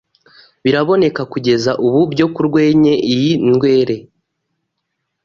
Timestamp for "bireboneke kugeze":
0.63-1.69